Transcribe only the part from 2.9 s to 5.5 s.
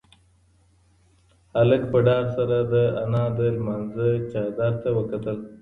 انا د لمانځه چادر ته وکتل.